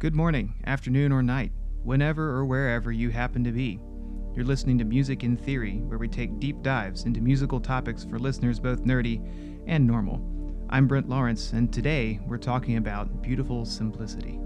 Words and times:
Good 0.00 0.14
morning, 0.14 0.54
afternoon, 0.64 1.10
or 1.10 1.24
night, 1.24 1.50
whenever 1.82 2.30
or 2.30 2.44
wherever 2.44 2.92
you 2.92 3.10
happen 3.10 3.42
to 3.42 3.50
be. 3.50 3.80
You're 4.32 4.44
listening 4.44 4.78
to 4.78 4.84
Music 4.84 5.24
in 5.24 5.36
Theory, 5.36 5.78
where 5.78 5.98
we 5.98 6.06
take 6.06 6.38
deep 6.38 6.62
dives 6.62 7.02
into 7.02 7.20
musical 7.20 7.58
topics 7.58 8.04
for 8.04 8.16
listeners 8.16 8.60
both 8.60 8.84
nerdy 8.84 9.20
and 9.66 9.84
normal. 9.84 10.22
I'm 10.70 10.86
Brent 10.86 11.08
Lawrence, 11.08 11.52
and 11.52 11.72
today 11.72 12.20
we're 12.28 12.38
talking 12.38 12.76
about 12.76 13.22
beautiful 13.22 13.64
simplicity. 13.64 14.38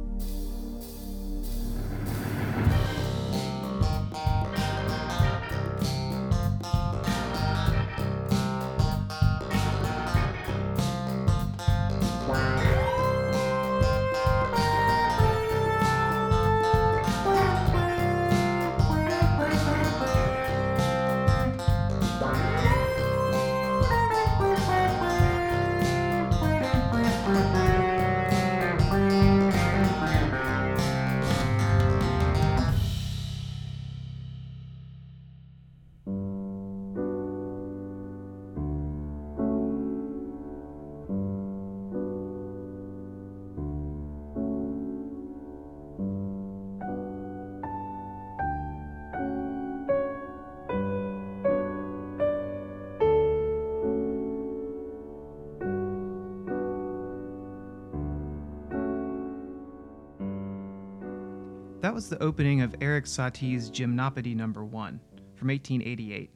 That 61.83 61.95
was 61.95 62.09
the 62.09 62.23
opening 62.23 62.61
of 62.61 62.77
Erik 62.81 63.07
Satie's 63.07 63.69
Gymnopédie 63.69 64.37
No. 64.37 64.47
1 64.47 65.01
from 65.35 65.49
1888. 65.49 66.31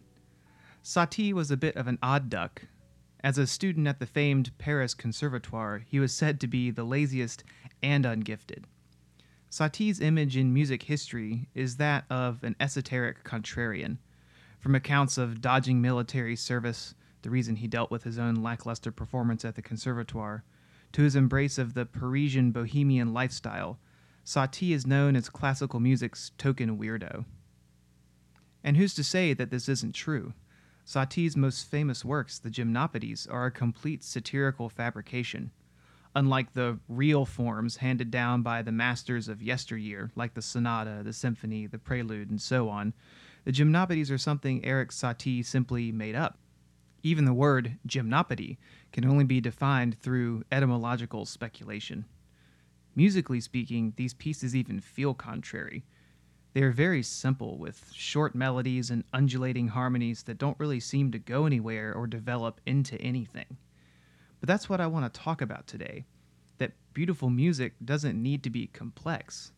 Satie 0.82 1.32
was 1.32 1.52
a 1.52 1.56
bit 1.56 1.76
of 1.76 1.86
an 1.86 2.00
odd 2.02 2.28
duck. 2.28 2.62
As 3.20 3.38
a 3.38 3.46
student 3.46 3.86
at 3.86 4.00
the 4.00 4.06
famed 4.06 4.50
Paris 4.58 4.92
Conservatoire, 4.92 5.84
he 5.86 6.00
was 6.00 6.12
said 6.12 6.40
to 6.40 6.48
be 6.48 6.72
the 6.72 6.82
laziest 6.82 7.44
and 7.80 8.04
ungifted. 8.04 8.64
Satie's 9.48 10.00
image 10.00 10.36
in 10.36 10.52
music 10.52 10.82
history 10.82 11.48
is 11.54 11.76
that 11.76 12.06
of 12.10 12.42
an 12.42 12.56
esoteric 12.58 13.22
contrarian. 13.22 13.98
From 14.58 14.74
accounts 14.74 15.16
of 15.16 15.40
dodging 15.40 15.80
military 15.80 16.34
service, 16.34 16.96
the 17.22 17.30
reason 17.30 17.54
he 17.54 17.68
dealt 17.68 17.92
with 17.92 18.02
his 18.02 18.18
own 18.18 18.34
lackluster 18.34 18.90
performance 18.90 19.44
at 19.44 19.54
the 19.54 19.62
Conservatoire, 19.62 20.42
to 20.90 21.02
his 21.02 21.14
embrace 21.14 21.56
of 21.56 21.74
the 21.74 21.86
Parisian 21.86 22.50
bohemian 22.50 23.14
lifestyle, 23.14 23.78
Satie 24.26 24.74
is 24.74 24.84
known 24.84 25.14
as 25.14 25.28
classical 25.28 25.78
music's 25.78 26.32
token 26.36 26.78
weirdo. 26.78 27.24
And 28.64 28.76
who's 28.76 28.92
to 28.94 29.04
say 29.04 29.32
that 29.32 29.50
this 29.50 29.68
isn't 29.68 29.94
true? 29.94 30.32
Satie's 30.84 31.36
most 31.36 31.70
famous 31.70 32.04
works, 32.04 32.40
the 32.40 32.50
Gymnopédies, 32.50 33.32
are 33.32 33.46
a 33.46 33.52
complete 33.52 34.02
satirical 34.02 34.68
fabrication. 34.68 35.52
Unlike 36.16 36.54
the 36.54 36.80
real 36.88 37.24
forms 37.24 37.76
handed 37.76 38.10
down 38.10 38.42
by 38.42 38.62
the 38.62 38.72
masters 38.72 39.28
of 39.28 39.44
yesteryear, 39.44 40.10
like 40.16 40.34
the 40.34 40.42
sonata, 40.42 41.02
the 41.04 41.12
symphony, 41.12 41.68
the 41.68 41.78
prelude, 41.78 42.28
and 42.28 42.42
so 42.42 42.68
on, 42.68 42.94
the 43.44 43.52
Gymnopédies 43.52 44.10
are 44.10 44.18
something 44.18 44.64
Erik 44.64 44.90
Satie 44.90 45.46
simply 45.46 45.92
made 45.92 46.16
up. 46.16 46.36
Even 47.04 47.26
the 47.26 47.32
word 47.32 47.78
gymnopédie 47.86 48.56
can 48.90 49.04
only 49.04 49.22
be 49.22 49.40
defined 49.40 50.00
through 50.00 50.42
etymological 50.50 51.24
speculation. 51.26 52.06
Musically 52.96 53.40
speaking, 53.40 53.92
these 53.96 54.14
pieces 54.14 54.56
even 54.56 54.80
feel 54.80 55.12
contrary. 55.12 55.84
They 56.54 56.62
are 56.62 56.72
very 56.72 57.02
simple, 57.02 57.58
with 57.58 57.92
short 57.92 58.34
melodies 58.34 58.90
and 58.90 59.04
undulating 59.12 59.68
harmonies 59.68 60.22
that 60.22 60.38
don't 60.38 60.58
really 60.58 60.80
seem 60.80 61.12
to 61.12 61.18
go 61.18 61.44
anywhere 61.44 61.92
or 61.92 62.06
develop 62.06 62.58
into 62.64 62.98
anything. 62.98 63.58
But 64.40 64.48
that's 64.48 64.70
what 64.70 64.80
I 64.80 64.86
want 64.86 65.12
to 65.12 65.20
talk 65.20 65.42
about 65.42 65.66
today 65.66 66.06
that 66.56 66.72
beautiful 66.94 67.28
music 67.28 67.74
doesn't 67.84 68.20
need 68.20 68.42
to 68.42 68.48
be 68.48 68.68
complex. 68.68 69.52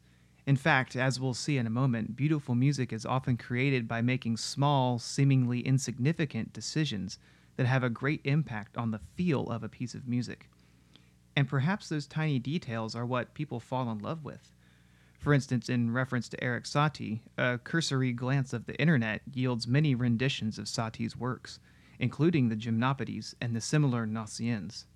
In 0.45 0.57
fact, 0.57 0.97
as 0.97 1.21
we'll 1.21 1.33
see 1.33 1.57
in 1.57 1.67
a 1.69 1.71
moment, 1.71 2.17
beautiful 2.17 2.57
music 2.57 2.93
is 2.93 3.07
often 3.07 3.37
created 3.37 3.87
by 3.87 4.03
making 4.03 4.37
small, 4.37 4.99
seemingly 4.99 5.61
insignificant 5.61 6.53
decisions 6.53 7.21
that 7.57 7.67
have 7.67 7.85
a 7.85 7.91
great 7.91 8.21
impact 8.25 8.77
on 8.77 8.91
the 8.91 8.99
feel 9.15 9.49
of 9.49 9.63
a 9.63 9.69
piece 9.69 9.95
of 9.95 10.09
music. 10.09 10.49
And 11.39 11.47
perhaps 11.47 11.89
those 11.89 12.09
tiny 12.09 12.41
details 12.41 12.97
are 12.97 13.07
what 13.07 13.33
people 13.33 13.61
fall 13.61 13.93
in 13.93 14.01
love 14.01 14.25
with. 14.25 14.57
For 15.21 15.33
instance, 15.33 15.69
in 15.69 15.93
reference 15.93 16.29
to 16.31 16.43
Erik 16.43 16.65
Satie, 16.65 17.21
a 17.37 17.59
cursory 17.59 18.13
glance 18.13 18.53
of 18.53 18.67
the 18.67 18.75
internet 18.81 19.21
yields 19.33 19.69
many 19.69 19.95
renditions 19.95 20.59
of 20.59 20.65
Satie's 20.65 21.17
works, 21.17 21.61
including 22.01 22.49
the 22.49 22.57
Gymnopédies 22.57 23.37
and 23.41 23.55
the 23.55 23.61
similar 23.61 24.05
Gnossiennes. 24.05 24.87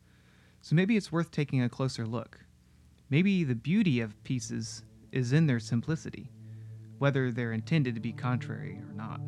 So 0.63 0.75
maybe 0.75 0.97
it's 0.97 1.13
worth 1.13 1.31
taking 1.31 1.63
a 1.63 1.69
closer 1.69 2.09
look. 2.09 2.41
Maybe 3.09 3.45
the 3.45 3.55
beauty 3.55 4.01
of 4.01 4.21
pieces 4.25 4.83
is 5.13 5.33
in 5.33 5.47
their 5.47 5.61
simplicity, 5.61 6.33
whether 6.99 7.31
they're 7.31 7.53
intended 7.53 7.95
to 7.95 8.01
be 8.01 8.13
contrary 8.13 8.81
or 8.85 8.93
not. 8.95 9.21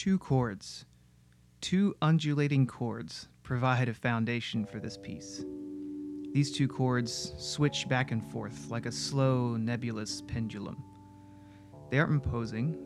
Two 0.00 0.18
chords. 0.18 0.86
Two 1.60 1.94
undulating 2.00 2.66
chords 2.66 3.28
provide 3.42 3.86
a 3.86 3.92
foundation 3.92 4.64
for 4.64 4.80
this 4.80 4.96
piece. 4.96 5.44
These 6.32 6.52
two 6.52 6.66
chords 6.66 7.34
switch 7.36 7.86
back 7.86 8.10
and 8.10 8.24
forth 8.32 8.70
like 8.70 8.86
a 8.86 8.92
slow, 8.92 9.58
nebulous 9.58 10.22
pendulum. 10.22 10.82
They 11.90 11.98
aren't 11.98 12.12
imposing, 12.12 12.78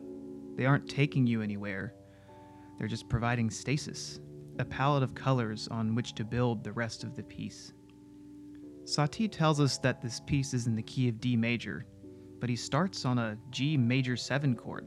they 0.57 0.65
aren't 0.65 0.89
taking 0.89 1.25
you 1.25 1.41
anywhere, 1.41 1.93
they're 2.77 2.89
just 2.89 3.07
providing 3.07 3.49
stasis, 3.49 4.19
a 4.59 4.65
palette 4.65 5.01
of 5.01 5.15
colors 5.15 5.69
on 5.71 5.95
which 5.95 6.15
to 6.15 6.25
build 6.25 6.65
the 6.65 6.73
rest 6.73 7.05
of 7.05 7.15
the 7.15 7.23
piece. 7.23 7.71
Satie 8.83 9.31
tells 9.31 9.61
us 9.61 9.77
that 9.77 10.01
this 10.01 10.19
piece 10.19 10.53
is 10.53 10.67
in 10.67 10.75
the 10.75 10.83
key 10.83 11.07
of 11.07 11.21
D 11.21 11.37
major, 11.37 11.85
but 12.41 12.49
he 12.49 12.57
starts 12.57 13.05
on 13.05 13.19
a 13.19 13.37
G 13.51 13.77
major 13.77 14.17
7 14.17 14.53
chord 14.53 14.85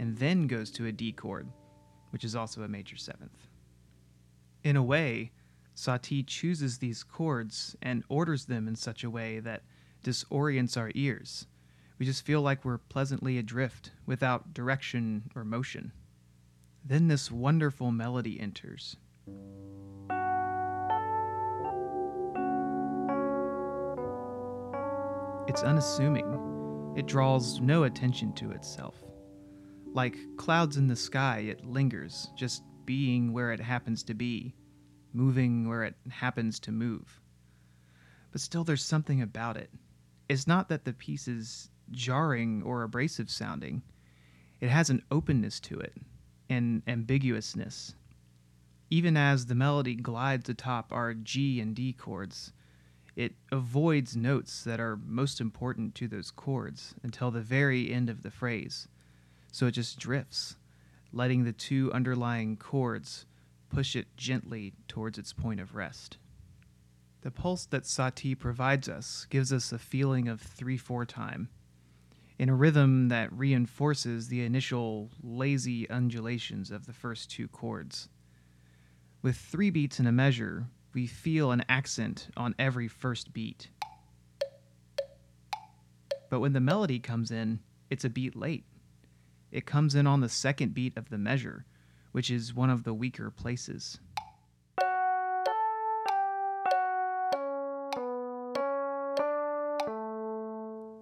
and 0.00 0.18
then 0.18 0.48
goes 0.48 0.72
to 0.72 0.86
a 0.86 0.92
D 0.92 1.12
chord 1.12 1.46
which 2.10 2.24
is 2.24 2.34
also 2.34 2.62
a 2.62 2.68
major 2.68 2.96
seventh. 2.96 3.46
In 4.64 4.76
a 4.76 4.82
way, 4.82 5.32
Satie 5.76 6.26
chooses 6.26 6.78
these 6.78 7.04
chords 7.04 7.76
and 7.80 8.02
orders 8.08 8.46
them 8.46 8.66
in 8.66 8.74
such 8.74 9.04
a 9.04 9.10
way 9.10 9.38
that 9.40 9.62
disorients 10.02 10.76
our 10.76 10.90
ears. 10.94 11.46
We 11.98 12.06
just 12.06 12.24
feel 12.24 12.42
like 12.42 12.64
we're 12.64 12.78
pleasantly 12.78 13.38
adrift 13.38 13.92
without 14.06 14.54
direction 14.54 15.30
or 15.34 15.44
motion. 15.44 15.92
Then 16.84 17.08
this 17.08 17.30
wonderful 17.30 17.92
melody 17.92 18.40
enters. 18.40 18.96
It's 25.48 25.62
unassuming. 25.62 26.94
It 26.96 27.06
draws 27.06 27.60
no 27.60 27.84
attention 27.84 28.32
to 28.34 28.50
itself. 28.50 29.07
Like 29.94 30.18
clouds 30.36 30.76
in 30.76 30.86
the 30.86 30.96
sky, 30.96 31.38
it 31.38 31.64
lingers, 31.64 32.30
just 32.36 32.62
being 32.84 33.32
where 33.32 33.52
it 33.52 33.60
happens 33.60 34.02
to 34.04 34.14
be, 34.14 34.54
moving 35.12 35.68
where 35.68 35.84
it 35.84 35.96
happens 36.10 36.60
to 36.60 36.72
move. 36.72 37.20
But 38.30 38.40
still, 38.40 38.64
there's 38.64 38.84
something 38.84 39.22
about 39.22 39.56
it. 39.56 39.70
It's 40.28 40.46
not 40.46 40.68
that 40.68 40.84
the 40.84 40.92
piece 40.92 41.26
is 41.26 41.70
jarring 41.90 42.62
or 42.62 42.82
abrasive 42.82 43.30
sounding, 43.30 43.82
it 44.60 44.68
has 44.68 44.90
an 44.90 45.02
openness 45.10 45.60
to 45.60 45.78
it, 45.78 45.96
an 46.50 46.82
ambiguousness. 46.86 47.94
Even 48.90 49.16
as 49.16 49.46
the 49.46 49.54
melody 49.54 49.94
glides 49.94 50.48
atop 50.48 50.92
our 50.92 51.14
G 51.14 51.60
and 51.60 51.74
D 51.74 51.92
chords, 51.92 52.52
it 53.16 53.34
avoids 53.50 54.16
notes 54.16 54.62
that 54.64 54.80
are 54.80 54.96
most 54.96 55.40
important 55.40 55.94
to 55.96 56.08
those 56.08 56.30
chords 56.30 56.94
until 57.02 57.30
the 57.30 57.40
very 57.40 57.92
end 57.92 58.10
of 58.10 58.22
the 58.22 58.30
phrase 58.30 58.88
so 59.52 59.66
it 59.66 59.72
just 59.72 59.98
drifts, 59.98 60.56
letting 61.12 61.44
the 61.44 61.52
two 61.52 61.92
underlying 61.92 62.56
chords 62.56 63.26
push 63.70 63.96
it 63.96 64.06
gently 64.16 64.72
towards 64.86 65.18
its 65.18 65.32
point 65.32 65.60
of 65.60 65.74
rest. 65.74 66.18
The 67.22 67.30
pulse 67.30 67.66
that 67.66 67.82
Satie 67.82 68.38
provides 68.38 68.88
us 68.88 69.26
gives 69.28 69.52
us 69.52 69.72
a 69.72 69.78
feeling 69.78 70.28
of 70.28 70.40
3 70.40 70.76
4 70.76 71.04
time. 71.04 71.48
in 72.38 72.48
a 72.48 72.54
rhythm 72.54 73.08
that 73.08 73.32
reinforces 73.32 74.28
the 74.28 74.44
initial 74.44 75.10
lazy 75.22 75.90
undulations 75.90 76.70
of 76.70 76.86
the 76.86 76.92
first 76.92 77.28
two 77.30 77.48
chords. 77.48 78.08
With 79.22 79.36
three 79.36 79.70
beats 79.70 79.98
in 79.98 80.06
a 80.06 80.12
measure, 80.12 80.68
we 80.94 81.08
feel 81.08 81.50
an 81.50 81.64
accent 81.68 82.28
on 82.36 82.54
every 82.56 82.86
first 82.86 83.32
beat. 83.32 83.70
But 86.30 86.38
when 86.38 86.52
the 86.52 86.60
melody 86.60 87.00
comes 87.00 87.32
in, 87.32 87.58
it's 87.90 88.04
a 88.04 88.10
beat 88.10 88.36
late. 88.36 88.64
It 89.50 89.64
comes 89.64 89.94
in 89.94 90.06
on 90.06 90.20
the 90.20 90.28
second 90.28 90.74
beat 90.74 90.96
of 90.96 91.08
the 91.08 91.18
measure, 91.18 91.64
which 92.12 92.30
is 92.30 92.54
one 92.54 92.70
of 92.70 92.84
the 92.84 92.92
weaker 92.92 93.30
places. 93.30 93.98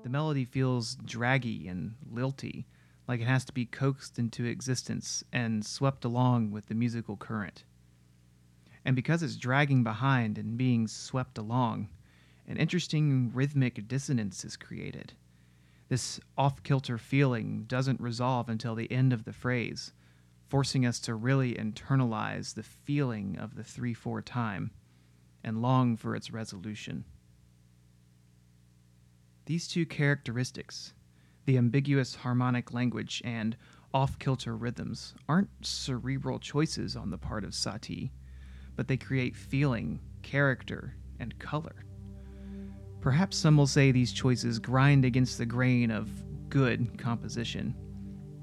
The 0.03 0.11
melody 0.11 0.45
feels 0.45 0.95
draggy 1.05 1.67
and 1.67 1.97
lilty, 2.09 2.67
like 3.09 3.21
it 3.21 3.27
has 3.27 3.45
to 3.47 3.53
be 3.53 3.67
coaxed 3.67 4.19
into 4.19 4.45
existence 4.45 5.25
and 5.33 5.67
swept 5.67 6.05
along 6.05 6.53
with 6.53 6.67
the 6.67 6.75
musical 6.75 7.17
current. 7.17 7.65
And 8.85 8.95
because 8.95 9.25
it's 9.25 9.35
dragging 9.35 9.83
behind 9.83 10.39
and 10.39 10.57
being 10.57 10.87
swept 10.87 11.39
along, 11.39 11.89
an 12.47 12.57
interesting 12.57 13.33
rhythmic 13.35 13.89
dissonance 13.89 14.45
is 14.45 14.57
created. 14.57 15.15
This 15.89 16.21
off 16.37 16.63
kilter 16.63 16.99
feeling 16.99 17.65
doesn't 17.65 18.01
resolve 18.01 18.49
until 18.49 18.75
the 18.75 18.91
end 18.91 19.13
of 19.13 19.25
the 19.25 19.33
phrase, 19.33 19.93
forcing 20.49 20.85
us 20.85 20.99
to 21.01 21.15
really 21.15 21.55
internalize 21.55 22.55
the 22.55 22.63
feeling 22.63 23.39
of 23.39 23.55
the 23.55 23.65
3 23.65 23.95
4 23.95 24.23
time 24.23 24.71
and 25.45 25.63
long 25.63 25.97
for 25.97 26.17
its 26.17 26.31
resolution. 26.31 27.05
These 29.45 29.69
two 29.69 29.87
characteristics, 29.87 30.93
the 31.45 31.57
ambiguous 31.57 32.17
harmonic 32.17 32.73
language 32.73 33.23
and 33.25 33.57
off 33.95 34.19
kilter 34.19 34.57
rhythms, 34.57 35.15
aren't 35.29 35.51
cerebral 35.65 36.41
choices 36.41 36.97
on 36.97 37.11
the 37.11 37.19
part 37.19 37.45
of 37.45 37.53
Satie 37.53 38.11
but 38.77 38.87
they 38.87 38.97
create 38.97 39.35
feeling, 39.35 39.99
character, 40.23 40.95
and 41.19 41.37
color. 41.39 41.85
Perhaps 43.07 43.37
some 43.37 43.57
will 43.57 43.69
say 43.69 43.93
these 43.93 44.13
choices 44.13 44.59
grind 44.59 45.05
against 45.05 45.39
the 45.39 45.47
grain 45.47 45.93
of 45.93 46.11
good 46.49 46.99
composition. 46.99 47.73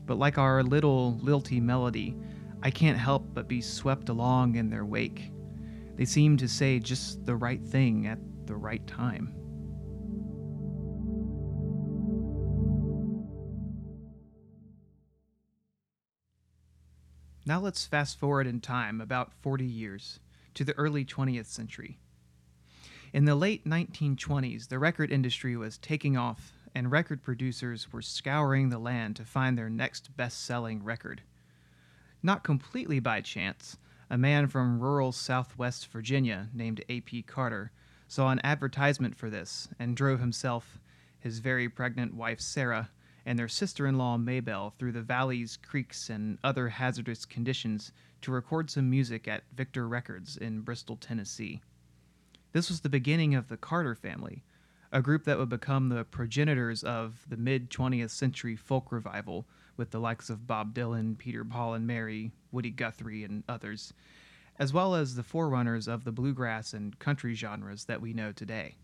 But 0.06 0.18
like 0.18 0.38
our 0.38 0.64
little 0.64 1.18
lilty 1.22 1.60
melody, 1.60 2.16
I 2.62 2.72
can't 2.72 2.98
help 2.98 3.28
but 3.34 3.50
be 3.50 3.60
swept 3.60 4.08
along 4.08 4.56
in 4.56 4.70
their 4.70 4.86
wake. 4.86 5.34
They 5.98 6.06
seem 6.06 6.38
to 6.38 6.48
say 6.48 6.80
just 6.80 7.26
the 7.26 7.36
right 7.36 7.62
thing 7.62 8.08
at 8.08 8.20
the 8.46 8.56
right 8.56 8.88
time. 8.88 9.34
Now 17.46 17.60
let's 17.60 17.86
fast 17.86 18.18
forward 18.18 18.48
in 18.48 18.62
time 18.62 19.02
about 19.02 19.34
40 19.42 19.66
years 19.66 20.22
to 20.54 20.64
the 20.64 20.74
early 20.78 21.04
20th 21.04 21.48
century. 21.48 22.00
In 23.14 23.26
the 23.26 23.36
late 23.36 23.64
1920s, 23.64 24.70
the 24.70 24.80
record 24.80 25.12
industry 25.12 25.56
was 25.56 25.78
taking 25.78 26.18
off, 26.18 26.52
and 26.74 26.92
record 26.92 27.22
producers 27.22 27.94
were 27.94 28.02
scouring 28.02 28.70
the 28.70 28.80
land 28.80 29.16
to 29.18 29.24
find 29.24 29.56
their 29.56 29.70
next 29.70 30.18
best 30.18 30.44
selling 30.44 30.84
record. 30.84 31.22
Not 32.24 32.44
completely 32.44 33.00
by 33.00 33.22
chance, 33.22 33.78
a 34.10 34.18
man 34.18 34.48
from 34.48 34.80
rural 34.80 35.12
southwest 35.12 35.92
Virginia 35.92 36.50
named 36.56 36.84
A.P. 36.90 37.22
Carter 37.22 37.72
saw 38.08 38.32
an 38.32 38.42
advertisement 38.44 39.16
for 39.16 39.30
this 39.30 39.68
and 39.78 39.96
drove 39.96 40.20
himself, 40.20 40.80
his 41.20 41.38
very 41.38 41.70
pregnant 41.70 42.16
wife 42.16 42.42
Sarah, 42.42 42.90
and 43.28 43.38
their 43.38 43.48
sister 43.48 43.86
in 43.86 43.96
law 43.96 44.18
Maybelle 44.18 44.74
through 44.80 44.94
the 44.94 45.04
valleys, 45.04 45.56
creeks, 45.58 46.10
and 46.10 46.40
other 46.44 46.68
hazardous 46.68 47.26
conditions 47.26 47.92
to 48.22 48.32
record 48.32 48.72
some 48.72 48.90
music 48.90 49.28
at 49.28 49.44
Victor 49.54 49.88
Records 49.88 50.36
in 50.36 50.62
Bristol, 50.62 50.96
Tennessee. 50.96 51.62
This 52.54 52.70
was 52.70 52.82
the 52.82 52.90
beginning 52.90 53.34
of 53.34 53.48
the 53.50 53.58
Carter 53.58 53.96
family, 53.96 54.44
a 54.92 55.02
group 55.02 55.24
that 55.24 55.40
would 55.40 55.50
become 55.50 55.90
the 55.90 56.04
progenitors 56.04 56.84
of 56.84 57.26
the 57.28 57.36
mid 57.36 57.72
20th 57.72 58.12
century 58.12 58.56
folk 58.56 58.92
revival 58.92 59.48
with 59.76 59.90
the 59.90 60.00
likes 60.00 60.30
of 60.30 60.46
Bob 60.46 60.76
Dylan, 60.76 61.18
Peter 61.18 61.44
Paul 61.44 61.74
and 61.74 61.88
Mary, 61.88 62.32
Woody 62.52 62.70
Guthrie, 62.70 63.24
and 63.24 63.44
others, 63.50 63.92
as 64.60 64.72
well 64.72 64.94
as 64.94 65.16
the 65.16 65.24
forerunners 65.24 65.88
of 65.88 66.04
the 66.04 66.12
bluegrass 66.12 66.74
and 66.74 67.00
country 67.00 67.34
genres 67.34 67.86
that 67.86 68.02
we 68.02 68.14
know 68.14 68.32
today. 68.32 68.76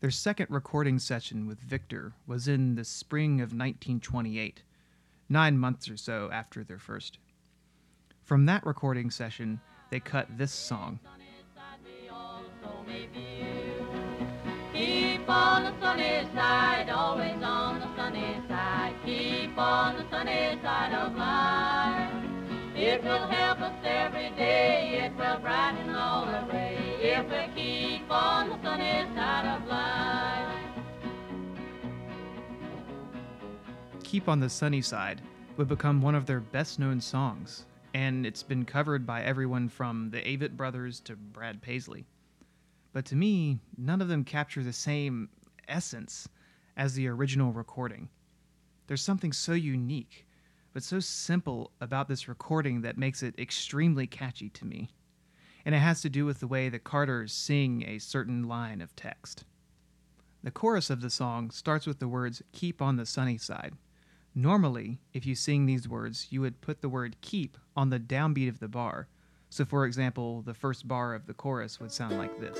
Their 0.00 0.10
second 0.10 0.48
recording 0.50 0.98
session 0.98 1.46
with 1.46 1.60
Victor 1.60 2.14
was 2.26 2.48
in 2.48 2.74
the 2.74 2.84
spring 2.84 3.34
of 3.34 3.52
1928, 3.52 4.64
nine 5.28 5.56
months 5.56 5.88
or 5.88 5.96
so 5.96 6.28
after 6.32 6.64
their 6.64 6.78
first. 6.78 7.18
From 8.24 8.46
that 8.46 8.66
recording 8.66 9.08
session, 9.08 9.60
they 9.90 10.00
cut 10.00 10.26
this 10.36 10.52
song. 10.52 10.98
Keep 14.72 15.28
on 15.28 15.64
the 15.64 15.80
sunny 15.80 16.26
side, 16.34 16.88
always 16.90 17.42
on 17.42 17.80
the 17.80 17.96
sunny 17.96 18.40
side. 18.48 18.94
Keep 19.04 19.58
on 19.58 19.96
the 19.96 20.08
sunny 20.10 20.58
side 20.62 20.94
of 20.94 21.14
life. 21.16 22.12
It 22.74 23.02
will 23.04 23.26
help 23.26 23.60
us 23.60 23.74
every 23.84 24.30
day, 24.30 25.02
it 25.04 25.16
will 25.16 25.38
brighten 25.38 25.90
all 25.90 26.24
the 26.24 26.52
way. 26.52 26.78
If 27.02 27.26
we 27.30 27.54
keep 27.54 28.10
on 28.10 28.48
the 28.48 28.62
sunny 28.62 29.04
side 29.14 29.46
of 29.46 29.66
life. 29.68 30.56
Keep 34.02 34.28
on 34.28 34.40
the 34.40 34.48
Sunny 34.48 34.80
Side 34.82 35.20
would 35.56 35.68
become 35.68 36.02
one 36.02 36.14
of 36.14 36.26
their 36.26 36.40
best 36.40 36.78
known 36.78 37.00
songs, 37.00 37.66
and 37.94 38.26
it's 38.26 38.42
been 38.42 38.64
covered 38.64 39.06
by 39.06 39.22
everyone 39.22 39.68
from 39.68 40.10
the 40.10 40.20
Avett 40.22 40.56
Brothers 40.56 41.00
to 41.00 41.14
Brad 41.14 41.62
Paisley. 41.62 42.06
But 42.92 43.04
to 43.06 43.16
me, 43.16 43.58
none 43.76 44.00
of 44.00 44.08
them 44.08 44.24
capture 44.24 44.62
the 44.62 44.72
same 44.72 45.28
essence 45.68 46.28
as 46.76 46.94
the 46.94 47.08
original 47.08 47.52
recording. 47.52 48.08
There's 48.86 49.02
something 49.02 49.32
so 49.32 49.52
unique, 49.52 50.26
but 50.72 50.82
so 50.82 51.00
simple 51.00 51.70
about 51.80 52.08
this 52.08 52.28
recording 52.28 52.82
that 52.82 52.98
makes 52.98 53.22
it 53.22 53.38
extremely 53.38 54.06
catchy 54.06 54.48
to 54.50 54.64
me 54.64 54.90
and 55.64 55.74
it 55.74 55.78
has 55.78 56.00
to 56.02 56.08
do 56.08 56.24
with 56.24 56.40
the 56.40 56.46
way 56.46 56.68
the 56.68 56.78
Carters 56.78 57.32
sing 57.32 57.84
a 57.86 57.98
certain 57.98 58.44
line 58.44 58.80
of 58.80 58.94
text. 58.96 59.44
The 60.42 60.50
chorus 60.50 60.88
of 60.88 61.00
the 61.00 61.10
song 61.10 61.50
starts 61.50 61.86
with 61.86 61.98
the 61.98 62.08
words 62.08 62.42
keep 62.52 62.80
on 62.80 62.96
the 62.96 63.06
sunny 63.06 63.36
side. 63.36 63.74
Normally, 64.34 65.00
if 65.12 65.26
you 65.26 65.34
sing 65.34 65.66
these 65.66 65.88
words, 65.88 66.28
you 66.30 66.40
would 66.40 66.60
put 66.60 66.80
the 66.80 66.88
word 66.88 67.20
keep 67.20 67.58
on 67.76 67.90
the 67.90 68.00
downbeat 68.00 68.48
of 68.48 68.60
the 68.60 68.68
bar. 68.68 69.08
So, 69.52 69.64
for 69.64 69.84
example, 69.84 70.42
the 70.42 70.54
first 70.54 70.86
bar 70.86 71.12
of 71.12 71.26
the 71.26 71.34
chorus 71.34 71.80
would 71.80 71.90
sound 71.90 72.16
like 72.16 72.38
this 72.38 72.56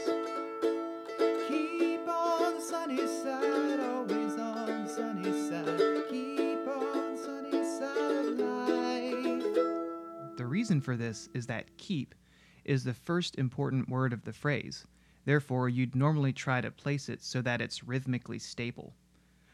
Keep 1.47 2.09
on 2.09 2.55
the 2.57 2.61
sunny 2.61 3.07
side, 3.07 3.79
always 3.81 4.37
on 4.37 4.83
the 4.83 4.89
sunny 4.89 5.31
side. 5.49 5.79
Keep 6.11 6.67
on 6.67 7.15
the 7.15 7.23
sunny 7.23 7.65
side 7.65 8.27
of 8.27 8.39
life. 8.39 10.37
The 10.37 10.47
reason 10.47 10.81
for 10.81 10.97
this 10.97 11.29
is 11.33 11.47
that 11.47 11.77
keep 11.77 12.17
is 12.65 12.83
the 12.83 12.93
first 12.93 13.39
important 13.39 13.89
word 13.89 14.13
of 14.13 14.25
the 14.25 14.33
phrase. 14.33 14.85
Therefore, 15.25 15.69
you'd 15.69 15.95
normally 15.95 16.33
try 16.33 16.61
to 16.61 16.73
place 16.73 17.09
it 17.09 17.23
so 17.23 17.41
that 17.43 17.61
it's 17.61 17.85
rhythmically 17.85 18.41
stable. 18.41 18.95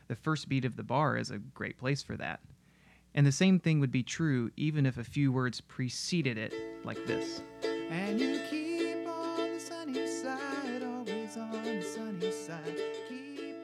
The 0.08 0.16
first 0.16 0.48
beat 0.48 0.64
of 0.64 0.76
the 0.76 0.82
bar 0.82 1.18
is 1.18 1.30
a 1.30 1.38
great 1.38 1.76
place 1.76 2.02
for 2.02 2.16
that. 2.16 2.40
And 3.16 3.26
the 3.26 3.32
same 3.32 3.58
thing 3.58 3.80
would 3.80 3.90
be 3.90 4.02
true 4.02 4.50
even 4.56 4.86
if 4.86 4.98
a 4.98 5.04
few 5.04 5.32
words 5.32 5.60
preceded 5.60 6.38
it, 6.38 6.54
like 6.84 7.04
this. 7.06 7.42
And 7.90 8.20
you 8.20 8.40
keep 8.48 9.08
on 9.08 9.54
the 9.54 9.58
sunny 9.58 10.06
side, 10.06 10.82
always 10.82 11.36
on 11.36 11.50
the 11.64 11.82
sunny 11.82 12.30
side. 12.30 12.78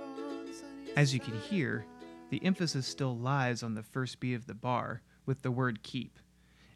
On 0.01 0.47
the 0.47 0.53
sunny 0.53 0.93
As 0.97 1.15
you 1.15 1.21
can 1.21 1.39
hear, 1.39 1.85
the 2.31 2.45
emphasis 2.45 2.87
still 2.87 3.17
lies 3.17 3.63
on 3.63 3.75
the 3.75 3.83
first 3.83 4.19
beat 4.19 4.35
of 4.35 4.47
the 4.47 4.55
bar 4.55 5.03
with 5.27 5.43
the 5.43 5.51
word 5.51 5.83
keep 5.83 6.19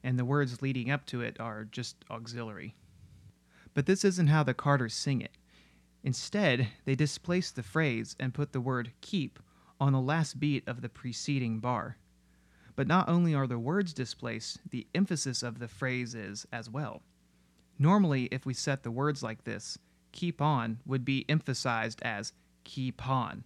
and 0.07 0.17
the 0.17 0.25
words 0.25 0.63
leading 0.63 0.89
up 0.89 1.05
to 1.05 1.21
it 1.21 1.37
are 1.41 1.65
just 1.65 1.97
auxiliary. 2.13 2.77
But 3.75 3.87
this 3.87 4.05
isn't 4.05 4.29
how 4.29 4.45
the 4.45 4.55
Carters 4.55 4.95
sing 4.95 5.21
it. 5.21 5.33
Instead, 6.05 6.69
they 6.85 6.95
displace 6.95 7.51
the 7.51 7.65
phrase 7.65 8.15
and 8.21 8.33
put 8.33 8.53
the 8.53 8.61
word 8.61 8.93
keep 9.01 9.41
on 9.81 9.93
the 9.93 10.01
last 10.01 10.39
beat 10.39 10.63
of 10.69 10.81
the 10.81 10.89
preceding 10.89 11.59
bar. 11.59 11.97
But 12.77 12.87
not 12.87 13.09
only 13.09 13.35
are 13.35 13.47
the 13.47 13.59
words 13.59 13.93
displaced, 13.95 14.61
the 14.71 14.87
emphasis 14.95 15.43
of 15.43 15.59
the 15.59 15.69
phrase 15.69 16.15
is 16.15 16.47
as 16.53 16.71
well. 16.71 17.03
Normally, 17.79 18.29
if 18.31 18.47
we 18.47 18.55
set 18.55 18.83
the 18.83 18.91
words 18.91 19.23
like 19.23 19.45
this, 19.45 19.79
keep 20.13 20.41
on 20.41 20.79
would 20.87 21.05
be 21.05 21.25
emphasized 21.29 22.01
as 22.03 22.33
keep 22.65 23.07
on. 23.09 23.45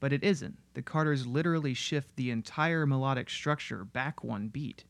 But 0.00 0.12
it 0.12 0.22
isn't. 0.22 0.58
The 0.74 0.82
Carters 0.82 1.26
literally 1.26 1.74
shift 1.74 2.16
the 2.16 2.30
entire 2.30 2.86
melodic 2.86 3.30
structure 3.30 3.84
back 3.84 4.22
one 4.22 4.48
beat. 4.48 4.84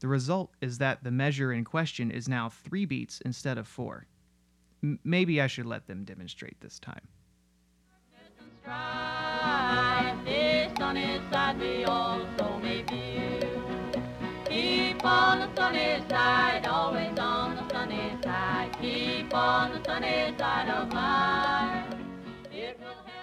The 0.00 0.08
result 0.08 0.52
is 0.60 0.78
that 0.78 1.04
the 1.04 1.10
measure 1.10 1.52
in 1.52 1.64
question 1.64 2.10
is 2.10 2.28
now 2.28 2.48
three 2.48 2.84
beats 2.84 3.20
instead 3.20 3.58
of 3.58 3.68
four. 3.68 4.06
M- 4.82 4.98
maybe 5.04 5.40
I 5.40 5.46
should 5.46 5.66
let 5.66 5.86
them 5.86 6.04
demonstrate 6.04 6.60
this 6.60 6.80
time. 6.80 7.06
Sunny 10.92 11.20
side 11.30 11.58
we 11.58 11.84
also 11.84 12.58
may. 12.58 12.84
Keep 14.44 15.04
on 15.06 15.38
the 15.38 15.56
sunny 15.56 16.04
side, 16.06 16.66
always 16.66 17.18
on 17.18 17.56
the 17.56 17.66
sunny 17.70 18.14
side. 18.22 18.76
Keep 18.78 19.34
on 19.34 19.72
the 19.72 19.82
sunny 19.84 20.36
side 20.36 20.68
of. 20.68 20.92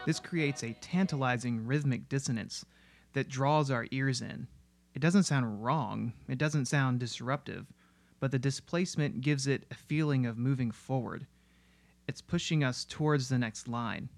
This 0.08 0.20
creates 0.20 0.64
a 0.64 0.74
tantalizing 0.82 1.68
rhythmic 1.68 2.10
dissonance 2.10 2.66
that 3.14 3.30
draws 3.30 3.70
our 3.70 3.86
ears 3.92 4.22
in. 4.22 4.48
It 4.96 5.00
doesn't 5.00 5.24
sound 5.24 5.64
wrong, 5.64 6.14
it 6.28 6.40
doesn't 6.40 6.66
sound 6.66 7.00
disruptive, 7.00 7.68
but 8.20 8.32
the 8.32 8.40
displacement 8.40 9.22
gives 9.22 9.46
it 9.46 9.68
a 9.70 9.76
feeling 9.76 10.26
of 10.26 10.40
moving 10.40 10.72
forward. 10.72 11.28
It's 12.08 12.22
pushing 12.22 12.64
us 12.64 12.84
towards 12.84 13.30
the 13.30 13.38
next 13.38 13.68
line. 13.68 14.10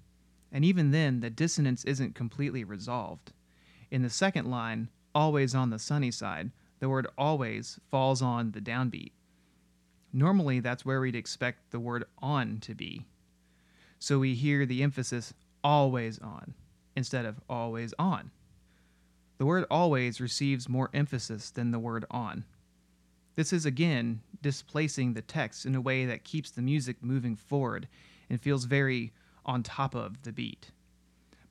And 0.53 0.63
even 0.63 0.91
then, 0.91 1.19
the 1.19 1.29
dissonance 1.29 1.83
isn't 1.83 2.15
completely 2.15 2.63
resolved. 2.63 3.33
In 3.91 4.01
the 4.01 4.09
second 4.09 4.49
line, 4.49 4.87
always 5.13 5.53
on 5.53 5.69
the 5.69 5.77
sunny 5.77 6.11
side, 6.11 6.51
the 6.79 6.89
word 6.89 7.07
always 7.17 7.79
falls 7.89 8.21
on 8.21 8.51
the 8.51 8.61
downbeat. 8.61 9.11
Normally, 10.13 10.61
that's 10.61 10.85
where 10.85 11.01
we'd 11.01 11.15
expect 11.15 11.71
the 11.71 11.79
word 11.79 12.05
on 12.19 12.59
to 12.61 12.73
be. 12.73 13.05
So 13.99 14.19
we 14.19 14.33
hear 14.33 14.65
the 14.65 14.81
emphasis 14.81 15.33
always 15.63 16.19
on 16.19 16.53
instead 16.95 17.25
of 17.25 17.39
always 17.49 17.93
on. 17.99 18.31
The 19.37 19.45
word 19.45 19.65
always 19.69 20.21
receives 20.21 20.69
more 20.69 20.89
emphasis 20.93 21.51
than 21.51 21.71
the 21.71 21.79
word 21.79 22.05
on. 22.09 22.45
This 23.35 23.53
is 23.53 23.65
again 23.65 24.21
displacing 24.41 25.13
the 25.13 25.21
text 25.21 25.65
in 25.65 25.75
a 25.75 25.81
way 25.81 26.05
that 26.05 26.23
keeps 26.23 26.51
the 26.51 26.61
music 26.61 26.97
moving 27.01 27.35
forward 27.35 27.87
and 28.29 28.41
feels 28.41 28.65
very 28.65 29.13
on 29.45 29.63
top 29.63 29.95
of 29.95 30.21
the 30.23 30.31
beat. 30.31 30.71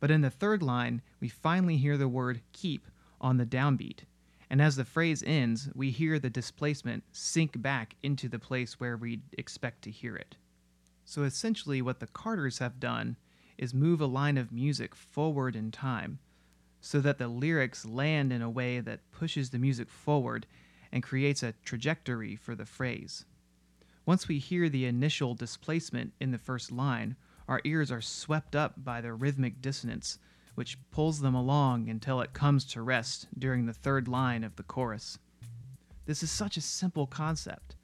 But 0.00 0.10
in 0.10 0.22
the 0.22 0.30
third 0.30 0.62
line, 0.62 1.02
we 1.20 1.28
finally 1.28 1.76
hear 1.76 1.96
the 1.96 2.08
word 2.08 2.40
keep 2.52 2.86
on 3.20 3.36
the 3.36 3.46
downbeat. 3.46 4.00
And 4.48 4.60
as 4.60 4.74
the 4.74 4.84
phrase 4.84 5.22
ends, 5.24 5.68
we 5.74 5.90
hear 5.90 6.18
the 6.18 6.30
displacement 6.30 7.04
sink 7.12 7.60
back 7.62 7.94
into 8.02 8.28
the 8.28 8.38
place 8.38 8.80
where 8.80 8.96
we'd 8.96 9.22
expect 9.38 9.82
to 9.82 9.90
hear 9.90 10.16
it. 10.16 10.36
So 11.04 11.22
essentially, 11.22 11.82
what 11.82 12.00
the 12.00 12.06
Carters 12.06 12.58
have 12.58 12.80
done 12.80 13.16
is 13.58 13.74
move 13.74 14.00
a 14.00 14.06
line 14.06 14.38
of 14.38 14.50
music 14.50 14.94
forward 14.94 15.54
in 15.54 15.70
time 15.70 16.18
so 16.80 17.00
that 17.00 17.18
the 17.18 17.28
lyrics 17.28 17.84
land 17.84 18.32
in 18.32 18.42
a 18.42 18.50
way 18.50 18.80
that 18.80 19.10
pushes 19.12 19.50
the 19.50 19.58
music 19.58 19.90
forward 19.90 20.46
and 20.90 21.02
creates 21.02 21.42
a 21.42 21.54
trajectory 21.64 22.34
for 22.34 22.54
the 22.54 22.64
phrase. 22.64 23.26
Once 24.06 24.26
we 24.26 24.38
hear 24.38 24.68
the 24.68 24.86
initial 24.86 25.34
displacement 25.34 26.12
in 26.18 26.30
the 26.30 26.38
first 26.38 26.72
line, 26.72 27.16
our 27.50 27.60
ears 27.64 27.90
are 27.90 28.00
swept 28.00 28.54
up 28.54 28.74
by 28.84 29.00
the 29.00 29.12
rhythmic 29.12 29.60
dissonance, 29.60 30.20
which 30.54 30.78
pulls 30.92 31.20
them 31.20 31.34
along 31.34 31.88
until 31.88 32.20
it 32.20 32.32
comes 32.32 32.64
to 32.64 32.80
rest 32.80 33.26
during 33.36 33.66
the 33.66 33.72
third 33.72 34.06
line 34.06 34.44
of 34.44 34.54
the 34.54 34.62
chorus. 34.62 35.18
This 36.06 36.22
is 36.22 36.30
such 36.30 36.56
a 36.56 36.60
simple 36.60 37.08
concept. 37.08 37.74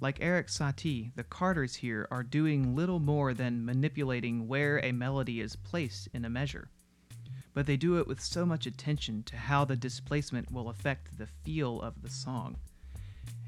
Like 0.00 0.20
Erik 0.20 0.46
Satie, 0.46 1.10
the 1.16 1.24
Carters 1.24 1.74
here 1.74 2.06
are 2.08 2.22
doing 2.22 2.76
little 2.76 3.00
more 3.00 3.34
than 3.34 3.64
manipulating 3.64 4.46
where 4.46 4.78
a 4.84 4.92
melody 4.92 5.40
is 5.40 5.56
placed 5.56 6.08
in 6.14 6.24
a 6.24 6.30
measure. 6.30 6.70
But 7.52 7.66
they 7.66 7.76
do 7.76 7.98
it 7.98 8.06
with 8.06 8.20
so 8.20 8.46
much 8.46 8.64
attention 8.64 9.24
to 9.24 9.36
how 9.36 9.64
the 9.64 9.74
displacement 9.74 10.52
will 10.52 10.68
affect 10.68 11.18
the 11.18 11.26
feel 11.26 11.82
of 11.82 12.02
the 12.02 12.10
song. 12.10 12.58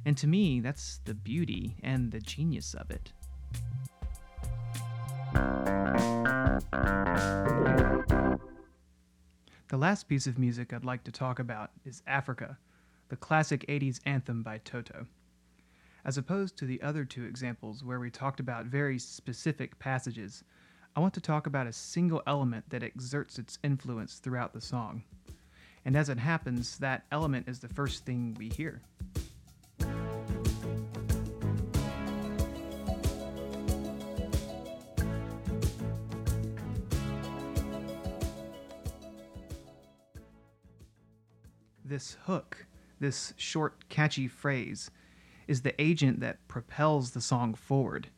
And 0.05 0.17
to 0.19 0.27
me, 0.27 0.59
that's 0.59 0.99
the 1.05 1.15
beauty 1.15 1.77
and 1.85 2.11
the 2.11 2.21
genius 2.21 2.75
of 2.75 2.91
it. 2.91 3.13
The 9.69 9.77
last 9.77 10.09
piece 10.09 10.27
of 10.27 10.39
music 10.39 10.73
I'd 10.73 10.85
like 10.85 11.05
to 11.05 11.13
talk 11.13 11.39
about 11.39 11.71
is 11.85 12.03
Africa, 12.07 12.57
the 13.11 13.17
classic 13.17 13.67
80s 13.69 14.01
anthem 14.07 14.43
by 14.43 14.59
Toto. 14.59 15.07
As 16.05 16.17
opposed 16.17 16.57
to 16.57 16.65
the 16.65 16.81
other 16.81 17.05
two 17.05 17.25
examples 17.25 17.85
where 17.85 18.01
we 18.01 18.11
talked 18.11 18.41
about 18.41 18.67
very 18.67 18.99
specific 18.99 19.79
passages, 19.79 20.43
I 20.97 21.01
want 21.01 21.13
to 21.15 21.21
talk 21.21 21.47
about 21.47 21.67
a 21.67 21.73
single 21.73 22.23
element 22.27 22.65
that 22.71 22.83
exerts 22.83 23.39
its 23.39 23.59
influence 23.63 24.15
throughout 24.15 24.53
the 24.55 24.61
song. 24.61 25.03
And 25.85 25.97
as 25.97 26.09
it 26.09 26.19
happens, 26.19 26.79
that 26.79 27.05
element 27.13 27.49
is 27.49 27.61
the 27.61 27.69
first 27.69 28.05
thing 28.05 28.35
we 28.39 28.49
hear. 28.49 28.81
This 41.88 42.18
hook, 42.25 42.66
this 43.00 43.33
short, 43.38 43.88
catchy 43.88 44.28
phrase, 44.28 44.90
is 45.47 45.62
the 45.62 45.80
agent 45.80 46.21
that 46.21 46.47
propels 46.47 47.12
the 47.12 47.21
song 47.23 47.54
forward. 47.54 48.09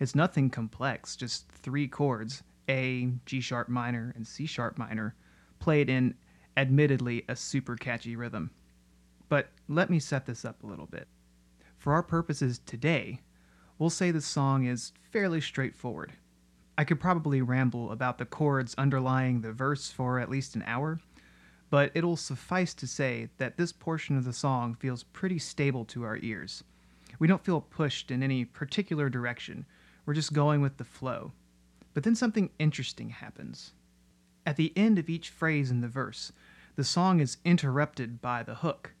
It's 0.00 0.16
nothing 0.16 0.50
complex, 0.50 1.14
just 1.14 1.48
three 1.48 1.86
chords 1.86 2.42
A, 2.68 3.12
G 3.24 3.40
sharp 3.40 3.68
minor, 3.68 4.12
and 4.16 4.26
C 4.26 4.44
sharp 4.44 4.76
minor, 4.76 5.14
played 5.60 5.88
in 5.88 6.16
admittedly 6.56 7.24
a 7.28 7.36
super 7.36 7.76
catchy 7.76 8.16
rhythm. 8.16 8.50
But 9.28 9.50
let 9.68 9.88
me 9.88 10.00
set 10.00 10.26
this 10.26 10.44
up 10.44 10.60
a 10.64 10.66
little 10.66 10.86
bit. 10.86 11.06
For 11.78 11.92
our 11.92 12.02
purposes 12.02 12.58
today, 12.66 13.20
we'll 13.78 13.88
say 13.88 14.10
the 14.10 14.20
song 14.20 14.64
is 14.64 14.92
fairly 15.12 15.40
straightforward. 15.40 16.14
I 16.76 16.82
could 16.82 16.98
probably 16.98 17.40
ramble 17.40 17.92
about 17.92 18.18
the 18.18 18.24
chords 18.24 18.74
underlying 18.76 19.42
the 19.42 19.52
verse 19.52 19.92
for 19.92 20.18
at 20.18 20.28
least 20.28 20.56
an 20.56 20.64
hour, 20.66 20.98
but 21.72 21.90
it'll 21.94 22.18
suffice 22.18 22.74
to 22.74 22.86
say 22.86 23.30
that 23.38 23.56
this 23.56 23.72
portion 23.72 24.18
of 24.18 24.24
the 24.26 24.32
song 24.34 24.74
feels 24.74 25.04
pretty 25.04 25.38
stable 25.38 25.86
to 25.86 26.02
our 26.02 26.18
ears. 26.18 26.62
We 27.18 27.26
don't 27.26 27.42
feel 27.42 27.62
pushed 27.62 28.10
in 28.10 28.22
any 28.22 28.44
particular 28.44 29.08
direction, 29.08 29.64
we're 30.04 30.12
just 30.12 30.34
going 30.34 30.60
with 30.60 30.76
the 30.76 30.84
flow. 30.84 31.32
But 31.94 32.02
then 32.02 32.14
something 32.14 32.50
interesting 32.58 33.08
happens. 33.08 33.72
At 34.44 34.56
the 34.56 34.74
end 34.76 34.98
of 34.98 35.08
each 35.08 35.30
phrase 35.30 35.70
in 35.70 35.80
the 35.80 35.88
verse, 35.88 36.30
the 36.76 36.84
song 36.84 37.20
is 37.20 37.38
interrupted 37.42 38.20
by 38.20 38.42
the 38.42 38.56
hook. 38.56 38.92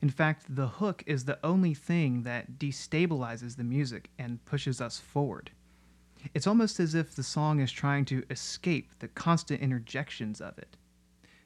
In 0.00 0.08
fact, 0.08 0.46
the 0.48 0.68
hook 0.68 1.04
is 1.06 1.26
the 1.26 1.38
only 1.44 1.74
thing 1.74 2.22
that 2.22 2.58
destabilizes 2.58 3.56
the 3.56 3.64
music 3.64 4.08
and 4.18 4.42
pushes 4.46 4.80
us 4.80 4.98
forward. 4.98 5.50
It's 6.32 6.46
almost 6.46 6.80
as 6.80 6.94
if 6.94 7.14
the 7.14 7.22
song 7.22 7.60
is 7.60 7.70
trying 7.70 8.06
to 8.06 8.24
escape 8.30 8.88
the 9.00 9.08
constant 9.08 9.60
interjections 9.60 10.40
of 10.40 10.56
it. 10.56 10.75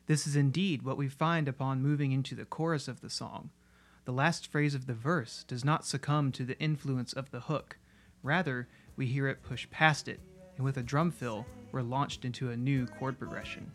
This 0.07 0.27
is 0.27 0.35
indeed 0.35 0.83
what 0.83 0.97
we 0.97 1.09
find 1.09 1.47
upon 1.47 1.83
moving 1.83 2.13
into 2.13 2.35
the 2.35 2.45
chorus 2.45 2.89
of 2.89 3.01
the 3.01 3.11
song. 3.11 3.51
The 4.05 4.13
last 4.13 4.47
phrase 4.47 4.75
of 4.75 4.87
the 4.87 4.95
verse 4.95 5.45
does 5.47 5.65
not 5.65 5.85
succumb 5.85 6.33
to 6.33 6.45
the 6.45 6.59
influence 6.59 7.13
of 7.13 7.31
the 7.31 7.41
hook. 7.41 7.79
Rather, 8.23 8.67
we 8.97 9.07
hear 9.07 9.29
it 9.29 9.43
push 9.43 9.71
past 9.71 10.09
it, 10.09 10.21
and 10.57 10.65
with 10.65 10.77
a 10.77 10.83
drum 10.83 11.11
fill, 11.11 11.47
we're 11.71 11.83
launched 11.83 12.25
into 12.25 12.51
a 12.51 12.57
new 12.57 12.87
chord 12.87 13.19
progression. 13.19 13.71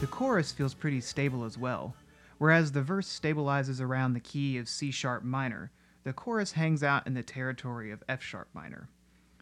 The 0.00 0.06
chorus 0.06 0.52
feels 0.52 0.72
pretty 0.72 1.00
stable 1.00 1.44
as 1.44 1.58
well. 1.58 1.94
Whereas 2.38 2.72
the 2.72 2.80
verse 2.80 3.06
stabilizes 3.06 3.82
around 3.82 4.14
the 4.14 4.20
key 4.20 4.56
of 4.56 4.66
C 4.66 4.90
sharp 4.90 5.22
minor, 5.22 5.70
the 6.02 6.12
chorus 6.12 6.52
hangs 6.52 6.82
out 6.82 7.06
in 7.06 7.14
the 7.14 7.22
territory 7.22 7.90
of 7.90 8.02
F 8.08 8.22
sharp 8.22 8.48
minor. 8.54 8.88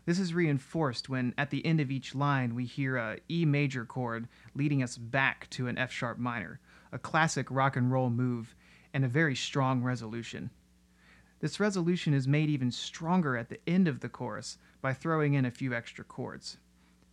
This 0.06 0.18
is 0.18 0.32
reinforced 0.32 1.08
when, 1.08 1.34
at 1.36 1.50
the 1.50 1.64
end 1.66 1.80
of 1.80 1.90
each 1.90 2.14
line, 2.14 2.54
we 2.54 2.64
hear 2.64 2.96
a 2.96 3.18
E 3.30 3.44
major 3.44 3.84
chord 3.84 4.26
leading 4.54 4.82
us 4.82 4.96
back 4.96 5.48
to 5.50 5.68
an 5.68 5.76
F 5.76 5.92
sharp 5.92 6.18
minor, 6.18 6.60
a 6.92 6.98
classic 6.98 7.50
rock 7.50 7.76
and 7.76 7.92
roll 7.92 8.10
move, 8.10 8.56
and 8.94 9.04
a 9.04 9.08
very 9.08 9.36
strong 9.36 9.82
resolution. 9.82 10.50
This 11.40 11.60
resolution 11.60 12.14
is 12.14 12.26
made 12.26 12.48
even 12.48 12.72
stronger 12.72 13.36
at 13.36 13.48
the 13.48 13.60
end 13.68 13.86
of 13.86 14.00
the 14.00 14.08
chorus 14.08 14.58
by 14.80 14.94
throwing 14.94 15.34
in 15.34 15.44
a 15.44 15.50
few 15.50 15.74
extra 15.74 16.04
chords. 16.04 16.56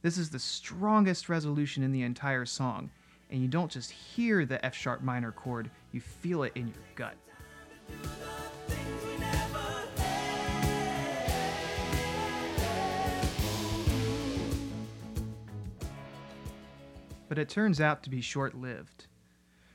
This 0.02 0.18
is 0.18 0.30
the 0.30 0.40
strongest 0.40 1.30
resolution 1.30 1.84
in 1.84 1.92
the 1.92 2.04
entire 2.04 2.46
song, 2.46 2.90
and 3.30 3.42
you 3.42 3.48
don't 3.48 3.72
just 3.72 3.92
hear 3.92 4.46
the 4.46 4.64
F 4.66 4.74
sharp 4.74 5.02
minor 5.02 5.32
chord, 5.32 5.70
you 5.92 6.00
feel 6.00 6.44
it 6.44 6.54
in 6.56 6.68
your 6.68 6.84
gut. 6.96 7.16
But 17.28 17.40
it 17.40 17.50
turns 17.50 17.82
out 17.82 18.04
to 18.04 18.10
be 18.10 18.22
short 18.22 18.56
lived. 18.56 19.08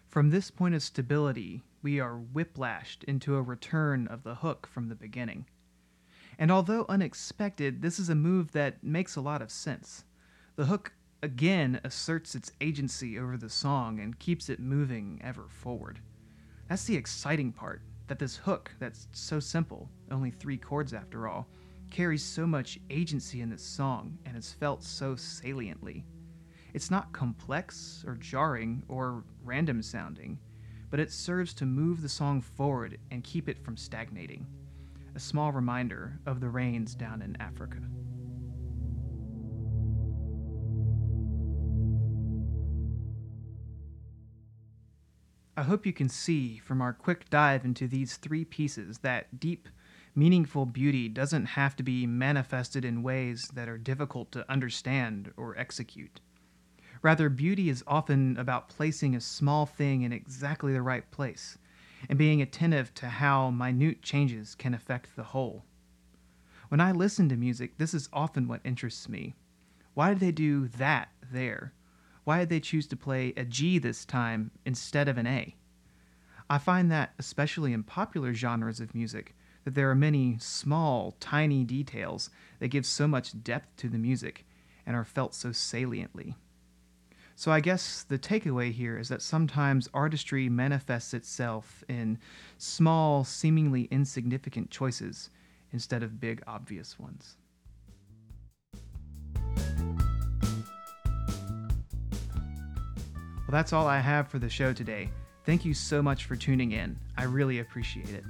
From 0.08 0.30
this 0.30 0.50
point 0.50 0.74
of 0.74 0.82
stability, 0.82 1.62
we 1.82 1.98
are 1.98 2.18
whiplashed 2.18 3.04
into 3.04 3.36
a 3.36 3.42
return 3.42 4.06
of 4.06 4.22
the 4.22 4.36
hook 4.36 4.66
from 4.66 4.88
the 4.88 4.94
beginning. 4.94 5.46
And 6.38 6.50
although 6.50 6.86
unexpected, 6.88 7.82
this 7.82 7.98
is 7.98 8.08
a 8.08 8.14
move 8.14 8.52
that 8.52 8.82
makes 8.82 9.16
a 9.16 9.20
lot 9.20 9.42
of 9.42 9.50
sense. 9.50 10.04
The 10.56 10.66
hook 10.66 10.92
again 11.22 11.80
asserts 11.84 12.34
its 12.34 12.52
agency 12.60 13.18
over 13.18 13.36
the 13.36 13.50
song 13.50 14.00
and 14.00 14.18
keeps 14.18 14.48
it 14.48 14.58
moving 14.60 15.20
ever 15.22 15.48
forward. 15.48 16.00
That's 16.68 16.84
the 16.84 16.96
exciting 16.96 17.52
part. 17.52 17.82
that 18.10 18.18
this 18.18 18.36
hook, 18.36 18.72
that's 18.80 19.06
so 19.12 19.38
simple, 19.38 19.88
only 20.10 20.32
three 20.32 20.56
chords 20.56 20.92
after 20.92 21.28
all, 21.28 21.46
carries 21.90 22.24
so 22.24 22.44
much 22.44 22.76
agency 22.90 23.40
in 23.40 23.48
this 23.48 23.62
song 23.62 24.18
and 24.26 24.36
is 24.36 24.52
felt 24.52 24.82
so 24.82 25.14
saliently. 25.14 26.04
It's 26.72 26.90
not 26.90 27.12
complex 27.12 28.04
or 28.06 28.14
jarring 28.14 28.84
or 28.88 29.24
random 29.44 29.82
sounding, 29.82 30.38
but 30.90 31.00
it 31.00 31.12
serves 31.12 31.52
to 31.54 31.66
move 31.66 32.02
the 32.02 32.08
song 32.08 32.40
forward 32.40 32.98
and 33.10 33.24
keep 33.24 33.48
it 33.48 33.58
from 33.64 33.76
stagnating. 33.76 34.46
A 35.14 35.20
small 35.20 35.50
reminder 35.50 36.20
of 36.26 36.40
the 36.40 36.48
rains 36.48 36.94
down 36.94 37.22
in 37.22 37.36
Africa. 37.40 37.78
I 45.56 45.64
hope 45.64 45.84
you 45.84 45.92
can 45.92 46.08
see 46.08 46.58
from 46.58 46.80
our 46.80 46.92
quick 46.92 47.28
dive 47.28 47.64
into 47.64 47.88
these 47.88 48.16
three 48.16 48.44
pieces 48.44 48.98
that 48.98 49.40
deep, 49.40 49.68
meaningful 50.14 50.64
beauty 50.64 51.08
doesn't 51.08 51.46
have 51.46 51.76
to 51.76 51.82
be 51.82 52.06
manifested 52.06 52.84
in 52.84 53.02
ways 53.02 53.50
that 53.54 53.68
are 53.68 53.76
difficult 53.76 54.32
to 54.32 54.50
understand 54.50 55.32
or 55.36 55.58
execute. 55.58 56.20
Rather, 57.02 57.30
beauty 57.30 57.70
is 57.70 57.84
often 57.86 58.36
about 58.36 58.68
placing 58.68 59.14
a 59.14 59.20
small 59.20 59.64
thing 59.64 60.02
in 60.02 60.12
exactly 60.12 60.72
the 60.72 60.82
right 60.82 61.10
place 61.10 61.56
and 62.08 62.18
being 62.18 62.42
attentive 62.42 62.92
to 62.94 63.06
how 63.06 63.50
minute 63.50 64.02
changes 64.02 64.54
can 64.54 64.74
affect 64.74 65.16
the 65.16 65.22
whole. 65.22 65.64
When 66.68 66.80
I 66.80 66.92
listen 66.92 67.28
to 67.30 67.36
music, 67.36 67.78
this 67.78 67.94
is 67.94 68.08
often 68.12 68.48
what 68.48 68.60
interests 68.64 69.08
me. 69.08 69.34
Why 69.94 70.10
did 70.10 70.20
they 70.20 70.32
do 70.32 70.68
that 70.68 71.08
there? 71.32 71.72
Why 72.24 72.40
did 72.40 72.48
they 72.48 72.60
choose 72.60 72.86
to 72.88 72.96
play 72.96 73.32
a 73.36 73.44
G 73.44 73.78
this 73.78 74.04
time 74.04 74.50
instead 74.64 75.08
of 75.08 75.18
an 75.18 75.26
A? 75.26 75.56
I 76.48 76.58
find 76.58 76.90
that, 76.90 77.12
especially 77.18 77.72
in 77.72 77.82
popular 77.82 78.34
genres 78.34 78.80
of 78.80 78.94
music, 78.94 79.34
that 79.64 79.74
there 79.74 79.90
are 79.90 79.94
many 79.94 80.36
small, 80.38 81.16
tiny 81.18 81.64
details 81.64 82.30
that 82.58 82.68
give 82.68 82.86
so 82.86 83.08
much 83.08 83.42
depth 83.42 83.76
to 83.76 83.88
the 83.88 83.98
music 83.98 84.46
and 84.86 84.96
are 84.96 85.04
felt 85.04 85.34
so 85.34 85.52
saliently. 85.52 86.36
So 87.40 87.50
I 87.50 87.60
guess 87.60 88.02
the 88.02 88.18
takeaway 88.18 88.70
here 88.70 88.98
is 88.98 89.08
that 89.08 89.22
sometimes 89.22 89.88
artistry 89.94 90.50
manifests 90.50 91.14
itself 91.14 91.82
in 91.88 92.18
small, 92.58 93.24
seemingly 93.24 93.88
insignificant 93.90 94.68
choices 94.70 95.30
instead 95.72 96.02
of 96.02 96.20
big, 96.20 96.42
obvious 96.46 96.98
ones. 96.98 97.38
Well, 103.14 103.48
that's 103.48 103.72
all 103.72 103.86
I 103.86 104.00
have 104.00 104.28
for 104.28 104.38
the 104.38 104.50
show 104.50 104.74
today. 104.74 105.08
Thank 105.46 105.64
you 105.64 105.72
so 105.72 106.02
much 106.02 106.26
for 106.26 106.36
tuning 106.36 106.72
in. 106.72 106.94
I 107.16 107.24
really 107.24 107.60
appreciate 107.60 108.10
it. 108.10 108.24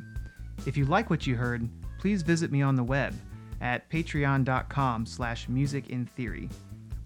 If 0.67 0.77
you 0.77 0.85
like 0.85 1.11
what 1.11 1.27
you 1.27 1.35
heard, 1.35 1.69
please 1.99 2.23
visit 2.23 2.53
me 2.53 2.63
on 2.63 2.77
the 2.77 2.85
web 2.85 3.13
at 3.61 3.91
patreon.com 3.91 5.05
slash 5.05 5.49
music 5.49 5.91
in 5.91 6.07
theory, 6.07 6.49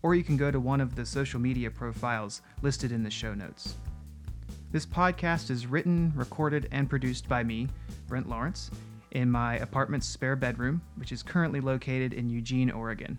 or 0.04 0.14
you 0.14 0.22
can 0.22 0.36
go 0.36 0.50
to 0.50 0.60
one 0.60 0.82
of 0.82 0.94
the 0.94 1.06
social 1.06 1.40
media 1.40 1.70
profiles 1.70 2.42
listed 2.60 2.92
in 2.92 3.02
the 3.02 3.10
show 3.10 3.32
notes. 3.32 3.76
This 4.70 4.84
podcast 4.84 5.50
is 5.50 5.66
written, 5.66 6.12
recorded, 6.14 6.68
and 6.72 6.90
produced 6.90 7.26
by 7.26 7.42
me, 7.42 7.68
Brent 8.06 8.28
Lawrence, 8.28 8.70
in 9.12 9.30
my 9.30 9.56
apartment's 9.56 10.06
spare 10.06 10.36
bedroom, 10.36 10.82
which 10.96 11.10
is 11.10 11.22
currently 11.22 11.58
located 11.58 12.12
in 12.12 12.28
Eugene, 12.28 12.70
Oregon. 12.70 13.18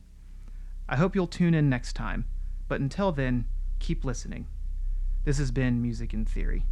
I 0.88 0.96
hope 0.96 1.16
you'll 1.16 1.26
tune 1.26 1.56
in 1.56 1.72
next 1.72 1.94
time, 1.94 2.26
but 2.68 2.80
until 2.80 3.12
then, 3.12 3.48
keep 3.80 4.06
listening. 4.06 4.46
This 5.24 5.40
has 5.40 5.50
been 5.50 5.82
Music 5.82 6.14
in 6.14 6.24
Theory. 6.24 6.66